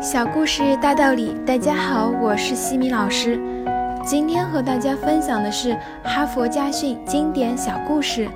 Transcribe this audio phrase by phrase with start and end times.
[0.00, 3.38] 小故事大道理，大家好，我是西米老师。
[4.02, 8.26] 今天和大家分享的是哈佛家训经典小故事，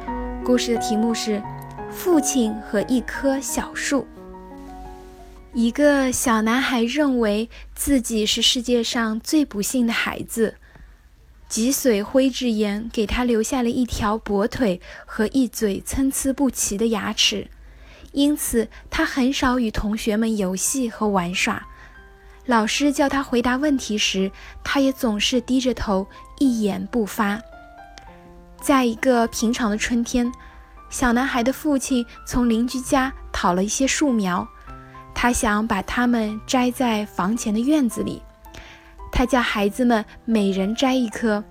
[0.44, 1.38] 故事的题目是
[1.90, 4.02] 《父亲和一棵小树》。
[5.54, 10.56] 一个小男孩认为自己是世界上最不幸的孩子，
[11.48, 17.48] 脊髓灰质炎给他留下了一条跛腿和一嘴参差不齐的牙齿。
[18.14, 21.60] 因此，他很少与同学们游戏和玩耍。
[22.46, 24.30] 老师叫他回答问题时，
[24.62, 26.06] 他也总是低着头，
[26.38, 27.40] 一言不发。
[28.60, 30.32] 在一个平常的春天，
[30.88, 34.46] 小男孩的父亲从邻居家讨了一些树苗，
[35.12, 38.22] 他想把它们栽在房前的院子里。
[39.10, 41.42] 他叫孩子们每人摘一棵。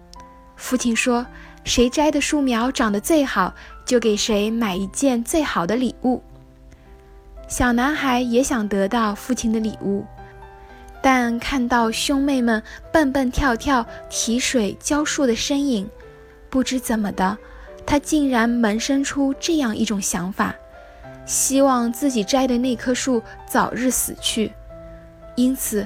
[0.55, 1.25] 父亲说
[1.65, 3.53] ：“谁摘的树苗长得最好，
[3.85, 6.23] 就给谁买一件最好的礼物。”
[7.47, 10.05] 小男孩也想得到父亲的礼物，
[11.01, 15.87] 但看到兄妹们蹦蹦跳跳、提水浇树的身影，
[16.49, 17.37] 不知怎么的，
[17.85, 20.55] 他竟然萌生出这样一种想法：
[21.25, 24.51] 希望自己摘的那棵树早日死去。
[25.35, 25.85] 因此，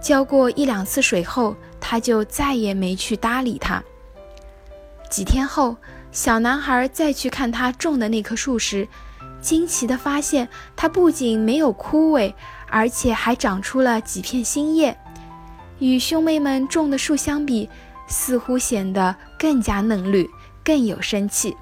[0.00, 3.82] 浇过一两次水后，他就再也没去搭理它。
[5.10, 5.76] 几天后，
[6.12, 8.86] 小男孩再去看他种的那棵树时，
[9.44, 12.32] 惊奇地发现，它不仅没有枯萎，
[12.70, 14.96] 而且还长出了几片新叶。
[15.80, 17.68] 与兄妹们种的树相比，
[18.06, 20.26] 似乎显得更加嫩绿，
[20.64, 21.54] 更有生气。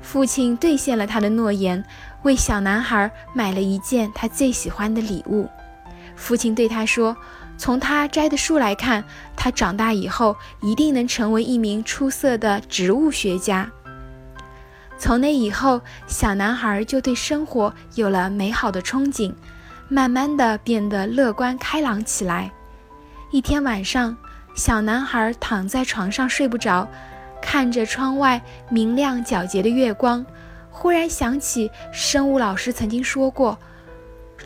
[0.00, 1.84] 父亲兑现了他的诺言，
[2.22, 5.46] 为小男孩买了一件他最喜欢的礼物。
[6.16, 7.14] 父亲对他说
[7.58, 9.04] ：“从他摘的树来看，
[9.36, 13.70] 他长大以后一定能成为一名出色的植物学家。”
[15.02, 19.34] 从那以后，小男孩就对生活有了美好的憧憬，
[19.88, 22.48] 慢慢的变得乐观开朗起来。
[23.32, 24.16] 一天晚上，
[24.54, 26.88] 小男孩躺在床上睡不着，
[27.42, 28.40] 看着窗外
[28.70, 30.24] 明亮皎洁的月光，
[30.70, 33.58] 忽然想起生物老师曾经说过，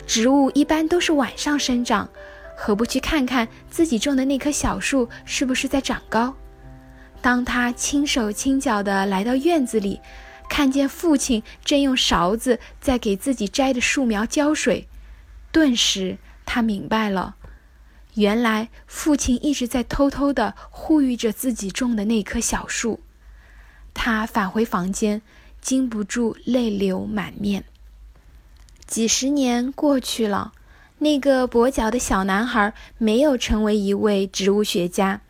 [0.07, 2.09] 植物一般都是晚上生长，
[2.55, 6.33] 何不去看看自己种的那棵小树是不是在长高？
[7.21, 10.01] 当他轻手轻脚地来到院子里。
[10.49, 14.87] 看见父亲正用勺子在给自己摘的树苗浇水，
[15.51, 17.35] 顿时他明白了，
[18.15, 23.01] 原来父亲一直在偷偷地护育着自己种的那棵小树。
[23.93, 25.21] 他返回房间，
[25.61, 27.65] 禁不住泪流满面。
[28.87, 30.53] 几十年过去了，
[30.99, 35.21] 那个跛脚的小男孩没有成为一位植物学家，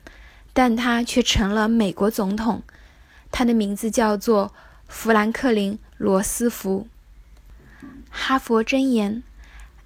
[0.53, 2.63] 但他却成了美国总统。
[3.29, 4.53] 他的名字叫做。
[4.87, 6.87] 富兰克林·罗斯福。
[8.09, 9.23] 哈佛箴言：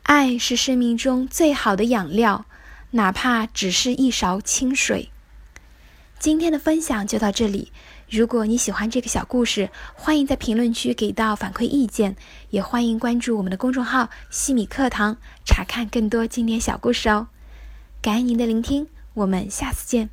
[0.03, 2.45] 爱是生命中最好的养料，
[2.91, 5.09] 哪怕只是一勺清水。
[6.19, 7.71] 今天的分享就到这里。
[8.09, 12.15] 如果你喜欢这个小故事，欢迎在评论区给到反馈意见，
[12.51, 17.29] 也欢迎关注我们的公众号“西米课堂”，查看更多经典小故事哦。
[18.01, 20.09] 感恩您的聆听，我们下次见。